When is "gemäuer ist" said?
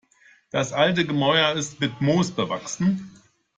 1.05-1.79